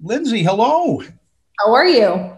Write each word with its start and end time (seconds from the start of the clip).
Lindsey, 0.00 0.44
hello. 0.44 1.02
How 1.58 1.74
are 1.74 1.86
you? 1.86 2.32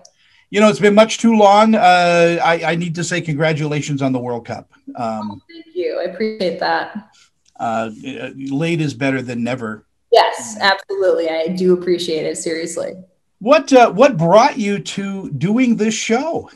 You 0.49 0.60
know, 0.60 0.69
it's 0.69 0.81
been 0.81 0.95
much 0.95 1.19
too 1.19 1.37
long. 1.37 1.75
Uh, 1.75 2.38
I, 2.42 2.72
I, 2.72 2.75
need 2.75 2.94
to 2.96 3.04
say 3.04 3.21
congratulations 3.21 4.02
on 4.02 4.12
the 4.12 4.18
World 4.18 4.46
Cup. 4.46 4.72
Um, 4.96 5.30
oh, 5.33 5.40
thank 5.48 5.76
you. 5.76 6.00
I 6.00 6.10
appreciate 6.10 6.58
that. 6.58 7.10
Uh, 7.58 7.91
late 8.02 8.80
is 8.80 8.95
better 8.95 9.20
than 9.20 9.45
never. 9.45 9.86
Yes, 10.11 10.57
absolutely. 10.59 11.29
I 11.29 11.48
do 11.48 11.75
appreciate 11.75 12.25
it. 12.25 12.38
Seriously. 12.38 12.95
What 13.38 13.73
uh, 13.73 13.93
What 13.93 14.17
brought 14.17 14.59
you 14.59 14.79
to 14.81 15.31
doing 15.33 15.77
this 15.77 15.95
show? 15.95 16.51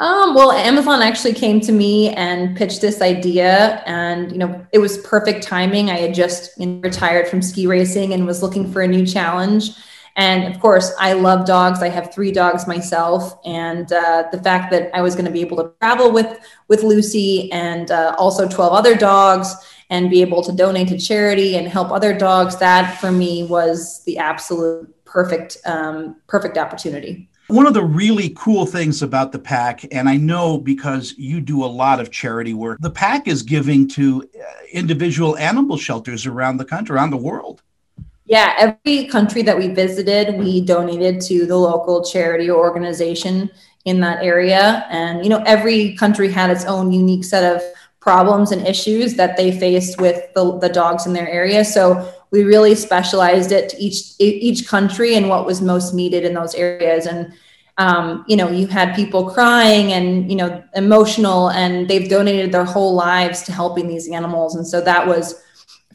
Um, 0.00 0.34
well, 0.34 0.52
Amazon 0.52 1.02
actually 1.02 1.34
came 1.34 1.60
to 1.60 1.72
me 1.72 2.10
and 2.10 2.56
pitched 2.56 2.80
this 2.80 3.00
idea, 3.00 3.82
and 3.86 4.30
you 4.30 4.38
know, 4.38 4.66
it 4.72 4.78
was 4.78 4.98
perfect 4.98 5.44
timing. 5.44 5.88
I 5.90 5.98
had 5.98 6.14
just 6.14 6.50
retired 6.58 7.28
from 7.28 7.40
ski 7.40 7.66
racing 7.66 8.12
and 8.12 8.26
was 8.26 8.42
looking 8.42 8.70
for 8.70 8.82
a 8.82 8.88
new 8.88 9.06
challenge. 9.06 9.70
And 10.16 10.54
of 10.54 10.60
course, 10.60 10.92
I 10.98 11.14
love 11.14 11.44
dogs. 11.44 11.82
I 11.82 11.88
have 11.88 12.14
three 12.14 12.30
dogs 12.30 12.68
myself, 12.68 13.36
and 13.44 13.92
uh, 13.92 14.24
the 14.30 14.40
fact 14.40 14.70
that 14.70 14.90
I 14.94 15.02
was 15.02 15.14
going 15.14 15.24
to 15.24 15.30
be 15.32 15.40
able 15.40 15.56
to 15.56 15.72
travel 15.80 16.12
with 16.12 16.38
with 16.68 16.84
Lucy 16.84 17.50
and 17.50 17.90
uh, 17.90 18.14
also 18.16 18.48
twelve 18.48 18.72
other 18.72 18.94
dogs, 18.94 19.54
and 19.90 20.10
be 20.10 20.22
able 20.22 20.42
to 20.44 20.52
donate 20.52 20.88
to 20.88 20.98
charity 20.98 21.56
and 21.56 21.66
help 21.66 21.90
other 21.90 22.16
dogs, 22.16 22.56
that 22.58 23.00
for 23.00 23.10
me 23.10 23.44
was 23.44 24.04
the 24.04 24.18
absolute 24.18 24.88
perfect 25.04 25.56
um, 25.64 26.16
perfect 26.28 26.58
opportunity. 26.58 27.28
One 27.48 27.66
of 27.66 27.74
the 27.74 27.84
really 27.84 28.32
cool 28.36 28.66
things 28.66 29.02
about 29.02 29.32
the 29.32 29.38
pack, 29.38 29.84
and 29.92 30.08
I 30.08 30.16
know 30.16 30.58
because 30.58 31.14
you 31.18 31.40
do 31.40 31.62
a 31.64 31.66
lot 31.66 32.00
of 32.00 32.10
charity 32.10 32.54
work, 32.54 32.78
the 32.80 32.90
pack 32.90 33.28
is 33.28 33.42
giving 33.42 33.88
to 33.88 34.22
uh, 34.22 34.44
individual 34.72 35.36
animal 35.36 35.76
shelters 35.76 36.24
around 36.24 36.56
the 36.56 36.64
country, 36.64 36.94
around 36.94 37.10
the 37.10 37.16
world. 37.16 37.62
Yeah, 38.26 38.54
every 38.58 39.06
country 39.06 39.42
that 39.42 39.58
we 39.58 39.68
visited, 39.68 40.38
we 40.38 40.62
donated 40.62 41.20
to 41.22 41.44
the 41.44 41.56
local 41.56 42.02
charity 42.02 42.48
or 42.48 42.58
organization 42.58 43.50
in 43.84 44.00
that 44.00 44.22
area. 44.22 44.86
And, 44.88 45.22
you 45.22 45.28
know, 45.28 45.42
every 45.44 45.94
country 45.96 46.30
had 46.30 46.50
its 46.50 46.64
own 46.64 46.90
unique 46.90 47.24
set 47.24 47.54
of 47.54 47.62
problems 48.00 48.50
and 48.50 48.66
issues 48.66 49.14
that 49.14 49.36
they 49.36 49.58
faced 49.58 50.00
with 50.00 50.32
the, 50.34 50.58
the 50.58 50.70
dogs 50.70 51.06
in 51.06 51.12
their 51.12 51.28
area. 51.28 51.64
So 51.64 52.10
we 52.30 52.44
really 52.44 52.74
specialized 52.74 53.52
it 53.52 53.68
to 53.70 53.76
each 53.76 54.14
each 54.18 54.66
country 54.66 55.14
and 55.14 55.28
what 55.28 55.46
was 55.46 55.60
most 55.62 55.94
needed 55.94 56.24
in 56.24 56.34
those 56.34 56.54
areas 56.54 57.06
and 57.06 57.32
um, 57.78 58.24
you 58.26 58.36
know 58.36 58.50
you 58.50 58.66
had 58.66 58.96
people 58.96 59.30
crying 59.30 59.92
and 59.92 60.28
you 60.28 60.36
know 60.36 60.62
emotional 60.74 61.50
and 61.50 61.88
they've 61.88 62.10
donated 62.10 62.50
their 62.50 62.64
whole 62.64 62.94
lives 62.94 63.42
to 63.44 63.52
helping 63.52 63.86
these 63.86 64.08
animals 64.10 64.56
and 64.56 64.66
so 64.66 64.80
that 64.80 65.06
was 65.06 65.40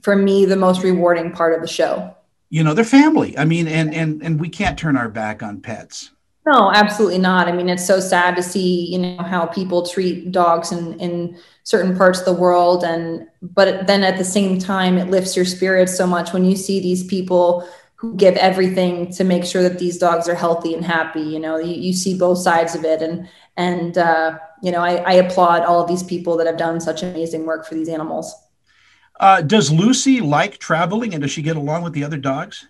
for 0.01 0.15
me 0.15 0.45
the 0.45 0.55
most 0.55 0.81
rewarding 0.81 1.29
part 1.33 1.53
of 1.53 1.59
the 1.61 1.67
show 1.67 2.15
you 2.49 2.63
know 2.63 2.73
they're 2.73 2.83
family 2.83 3.37
i 3.37 3.45
mean 3.45 3.67
and 3.67 3.93
and 3.93 4.21
and 4.21 4.39
we 4.39 4.49
can't 4.49 4.77
turn 4.77 4.97
our 4.97 5.09
back 5.09 5.41
on 5.43 5.59
pets 5.59 6.11
no, 6.49 6.71
absolutely 6.71 7.19
not. 7.19 7.47
I 7.47 7.51
mean, 7.51 7.69
it's 7.69 7.85
so 7.85 7.99
sad 7.99 8.35
to 8.35 8.41
see, 8.41 8.87
you 8.87 8.97
know, 8.97 9.21
how 9.21 9.45
people 9.45 9.85
treat 9.85 10.31
dogs 10.31 10.71
in, 10.71 10.99
in 10.99 11.37
certain 11.63 11.95
parts 11.95 12.19
of 12.19 12.25
the 12.25 12.33
world. 12.33 12.83
And, 12.83 13.27
but 13.41 13.85
then 13.85 14.03
at 14.03 14.17
the 14.17 14.25
same 14.25 14.57
time, 14.57 14.97
it 14.97 15.11
lifts 15.11 15.35
your 15.35 15.45
spirits 15.45 15.95
so 15.95 16.07
much 16.07 16.33
when 16.33 16.45
you 16.45 16.55
see 16.55 16.79
these 16.79 17.03
people 17.03 17.69
who 17.95 18.15
give 18.15 18.35
everything 18.37 19.11
to 19.11 19.23
make 19.23 19.45
sure 19.45 19.61
that 19.61 19.77
these 19.77 19.99
dogs 19.99 20.27
are 20.27 20.33
healthy 20.33 20.73
and 20.73 20.83
happy. 20.83 21.21
You 21.21 21.39
know, 21.39 21.57
you, 21.57 21.75
you 21.75 21.93
see 21.93 22.17
both 22.17 22.39
sides 22.39 22.73
of 22.73 22.83
it. 22.83 23.03
And, 23.03 23.29
and, 23.55 23.97
uh, 23.97 24.39
you 24.63 24.71
know, 24.71 24.81
I, 24.81 24.95
I 24.95 25.13
applaud 25.13 25.63
all 25.63 25.83
of 25.83 25.87
these 25.87 26.03
people 26.03 26.35
that 26.37 26.47
have 26.47 26.57
done 26.57 26.79
such 26.79 27.03
amazing 27.03 27.45
work 27.45 27.67
for 27.67 27.75
these 27.75 27.89
animals. 27.89 28.33
Uh, 29.19 29.41
does 29.41 29.71
Lucy 29.71 30.21
like 30.21 30.57
traveling 30.59 31.13
and 31.13 31.21
does 31.21 31.31
she 31.31 31.41
get 31.41 31.57
along 31.57 31.83
with 31.83 31.93
the 31.93 32.03
other 32.03 32.17
dogs? 32.17 32.67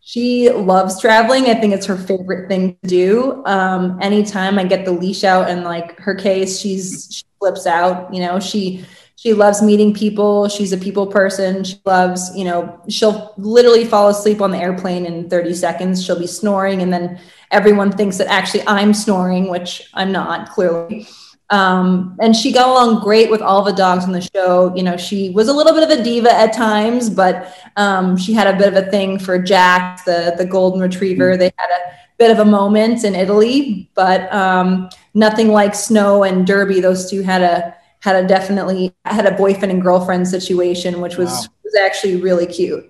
She 0.00 0.50
loves 0.50 1.00
traveling. 1.00 1.46
I 1.46 1.54
think 1.54 1.72
it's 1.72 1.86
her 1.86 1.96
favorite 1.96 2.46
thing 2.48 2.76
to 2.82 2.88
do. 2.88 3.42
Um, 3.46 3.98
anytime 4.02 4.58
I 4.58 4.64
get 4.64 4.84
the 4.84 4.92
leash 4.92 5.24
out 5.24 5.48
and 5.48 5.64
like 5.64 5.98
her 5.98 6.14
case, 6.14 6.60
she's 6.60 7.08
she 7.10 7.24
flips 7.38 7.66
out. 7.66 8.12
You 8.12 8.20
know, 8.20 8.38
she 8.38 8.84
she 9.16 9.32
loves 9.32 9.62
meeting 9.62 9.94
people. 9.94 10.48
She's 10.48 10.72
a 10.72 10.76
people 10.76 11.06
person. 11.06 11.64
She 11.64 11.80
loves, 11.86 12.30
you 12.36 12.44
know, 12.44 12.82
she'll 12.90 13.32
literally 13.38 13.86
fall 13.86 14.08
asleep 14.08 14.42
on 14.42 14.50
the 14.50 14.58
airplane 14.58 15.06
in 15.06 15.30
30 15.30 15.54
seconds. 15.54 16.04
She'll 16.04 16.18
be 16.18 16.26
snoring, 16.26 16.82
and 16.82 16.92
then 16.92 17.18
everyone 17.50 17.90
thinks 17.90 18.18
that 18.18 18.26
actually 18.26 18.64
I'm 18.66 18.92
snoring, 18.92 19.48
which 19.48 19.88
I'm 19.94 20.12
not 20.12 20.50
clearly. 20.50 21.06
Um, 21.50 22.16
and 22.20 22.34
she 22.34 22.52
got 22.52 22.68
along 22.68 23.02
great 23.02 23.30
with 23.30 23.42
all 23.42 23.62
the 23.62 23.72
dogs 23.72 24.04
on 24.04 24.12
the 24.12 24.20
show. 24.20 24.74
You 24.74 24.82
know, 24.82 24.96
she 24.96 25.30
was 25.30 25.48
a 25.48 25.52
little 25.52 25.72
bit 25.72 25.82
of 25.82 25.98
a 25.98 26.02
diva 26.02 26.32
at 26.32 26.52
times, 26.52 27.10
but 27.10 27.54
um, 27.76 28.16
she 28.16 28.32
had 28.32 28.46
a 28.46 28.56
bit 28.56 28.68
of 28.68 28.76
a 28.76 28.90
thing 28.90 29.18
for 29.18 29.38
Jack, 29.38 30.04
the 30.04 30.34
the 30.38 30.46
golden 30.46 30.80
retriever. 30.80 31.32
Mm-hmm. 31.32 31.40
They 31.40 31.52
had 31.56 31.70
a 31.70 31.94
bit 32.18 32.30
of 32.30 32.38
a 32.38 32.44
moment 32.44 33.04
in 33.04 33.14
Italy, 33.14 33.90
but 33.94 34.32
um, 34.32 34.88
nothing 35.12 35.48
like 35.48 35.74
Snow 35.74 36.22
and 36.22 36.46
Derby. 36.46 36.80
Those 36.80 37.10
two 37.10 37.22
had 37.22 37.42
a 37.42 37.74
had 38.00 38.16
a 38.16 38.26
definitely 38.26 38.94
had 39.04 39.26
a 39.26 39.32
boyfriend 39.32 39.72
and 39.72 39.82
girlfriend 39.82 40.26
situation, 40.26 41.00
which 41.00 41.16
was 41.16 41.30
wow. 41.30 41.54
was 41.62 41.74
actually 41.74 42.16
really 42.16 42.46
cute. 42.46 42.86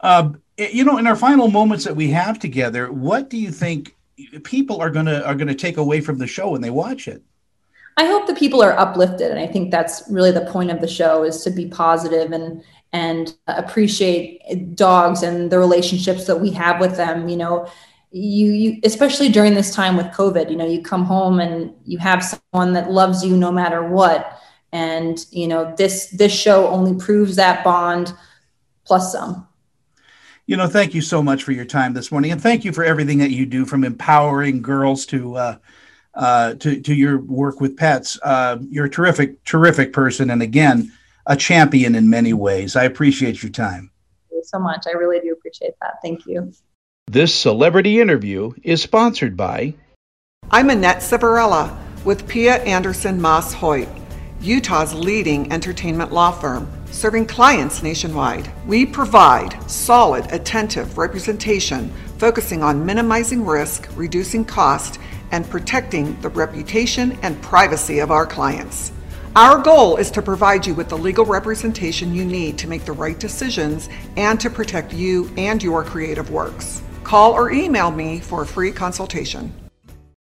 Uh, 0.00 0.30
you 0.56 0.84
know, 0.84 0.98
in 0.98 1.06
our 1.06 1.16
final 1.16 1.48
moments 1.48 1.84
that 1.84 1.96
we 1.96 2.10
have 2.10 2.38
together, 2.38 2.90
what 2.90 3.28
do 3.28 3.36
you 3.36 3.50
think 3.50 3.94
people 4.44 4.80
are 4.80 4.90
gonna 4.90 5.20
are 5.20 5.34
gonna 5.34 5.54
take 5.54 5.76
away 5.76 6.00
from 6.00 6.18
the 6.18 6.26
show 6.26 6.50
when 6.50 6.62
they 6.62 6.70
watch 6.70 7.08
it? 7.08 7.22
I 7.98 8.04
hope 8.04 8.26
the 8.26 8.34
people 8.34 8.62
are 8.62 8.78
uplifted, 8.78 9.30
and 9.30 9.40
I 9.40 9.46
think 9.46 9.70
that's 9.70 10.02
really 10.10 10.30
the 10.30 10.44
point 10.44 10.70
of 10.70 10.80
the 10.80 10.88
show 10.88 11.22
is 11.22 11.42
to 11.42 11.50
be 11.50 11.66
positive 11.66 12.32
and 12.32 12.62
and 12.92 13.34
appreciate 13.46 14.74
dogs 14.74 15.22
and 15.22 15.50
the 15.50 15.58
relationships 15.58 16.26
that 16.26 16.40
we 16.40 16.50
have 16.50 16.80
with 16.80 16.96
them. 16.96 17.28
You 17.28 17.36
know, 17.36 17.70
you 18.10 18.50
you 18.50 18.80
especially 18.84 19.30
during 19.30 19.54
this 19.54 19.74
time 19.74 19.96
with 19.96 20.06
COVID, 20.06 20.50
you 20.50 20.56
know, 20.56 20.66
you 20.66 20.82
come 20.82 21.04
home 21.04 21.40
and 21.40 21.72
you 21.84 21.98
have 21.98 22.22
someone 22.22 22.74
that 22.74 22.90
loves 22.90 23.24
you 23.24 23.34
no 23.34 23.50
matter 23.50 23.88
what, 23.88 24.40
and 24.72 25.24
you 25.30 25.48
know 25.48 25.74
this 25.78 26.08
this 26.08 26.32
show 26.32 26.68
only 26.68 26.94
proves 27.02 27.36
that 27.36 27.64
bond 27.64 28.12
plus 28.84 29.12
some. 29.12 29.48
You 30.46 30.56
know, 30.56 30.68
thank 30.68 30.94
you 30.94 31.00
so 31.00 31.22
much 31.22 31.42
for 31.42 31.52
your 31.52 31.64
time 31.64 31.94
this 31.94 32.12
morning, 32.12 32.30
and 32.30 32.42
thank 32.42 32.62
you 32.62 32.72
for 32.72 32.84
everything 32.84 33.18
that 33.18 33.30
you 33.30 33.46
do, 33.46 33.64
from 33.64 33.84
empowering 33.84 34.60
girls 34.60 35.06
to. 35.06 35.36
Uh, 35.36 35.56
uh, 36.16 36.54
to, 36.54 36.80
to 36.80 36.94
your 36.94 37.18
work 37.18 37.60
with 37.60 37.76
pets. 37.76 38.18
Uh, 38.22 38.58
you're 38.68 38.86
a 38.86 38.90
terrific, 38.90 39.42
terrific 39.44 39.92
person. 39.92 40.30
And 40.30 40.42
again, 40.42 40.92
a 41.26 41.36
champion 41.36 41.94
in 41.94 42.08
many 42.08 42.32
ways. 42.32 42.76
I 42.76 42.84
appreciate 42.84 43.42
your 43.42 43.52
time. 43.52 43.90
Thank 44.30 44.38
you 44.38 44.44
so 44.44 44.58
much. 44.58 44.86
I 44.86 44.92
really 44.92 45.20
do 45.20 45.32
appreciate 45.32 45.74
that. 45.82 45.94
Thank 46.02 46.26
you. 46.26 46.52
This 47.08 47.34
celebrity 47.34 48.00
interview 48.00 48.52
is 48.62 48.82
sponsored 48.82 49.36
by. 49.36 49.74
I'm 50.50 50.70
Annette 50.70 50.98
Savarella 50.98 51.76
with 52.04 52.26
Pia 52.28 52.62
Anderson 52.62 53.20
Moss 53.20 53.52
Hoyt, 53.52 53.88
Utah's 54.40 54.94
leading 54.94 55.52
entertainment 55.52 56.12
law 56.12 56.30
firm, 56.30 56.70
serving 56.90 57.26
clients 57.26 57.82
nationwide. 57.82 58.50
We 58.66 58.86
provide 58.86 59.58
solid, 59.68 60.30
attentive 60.32 60.98
representation 60.98 61.92
focusing 62.18 62.62
on 62.62 62.84
minimizing 62.84 63.44
risk, 63.44 63.88
reducing 63.94 64.44
cost, 64.44 64.98
and 65.32 65.48
protecting 65.48 66.20
the 66.20 66.28
reputation 66.28 67.18
and 67.22 67.40
privacy 67.42 67.98
of 67.98 68.10
our 68.10 68.26
clients. 68.26 68.92
Our 69.36 69.58
goal 69.58 69.96
is 69.96 70.10
to 70.12 70.22
provide 70.22 70.66
you 70.66 70.74
with 70.74 70.88
the 70.88 70.96
legal 70.96 71.26
representation 71.26 72.14
you 72.14 72.24
need 72.24 72.56
to 72.58 72.68
make 72.68 72.84
the 72.84 72.92
right 72.92 73.18
decisions 73.18 73.90
and 74.16 74.40
to 74.40 74.48
protect 74.48 74.94
you 74.94 75.30
and 75.36 75.62
your 75.62 75.84
creative 75.84 76.30
works. 76.30 76.82
Call 77.04 77.32
or 77.32 77.50
email 77.50 77.90
me 77.90 78.18
for 78.18 78.42
a 78.42 78.46
free 78.46 78.72
consultation. 78.72 79.52